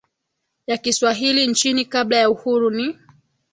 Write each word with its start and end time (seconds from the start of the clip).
ya 0.67 0.77
Kiswahili 0.77 1.47
nchini 1.47 1.85
kabla 1.85 2.17
ya 2.17 2.29
Uhuru 2.29 2.69
ni 2.71 2.97